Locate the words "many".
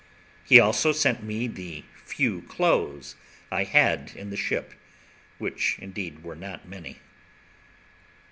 6.67-6.97